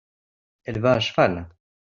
[0.63, 1.47] elle va à cheval.